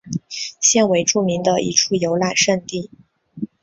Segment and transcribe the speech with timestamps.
[0.59, 2.89] 现为著名的一处游览胜地。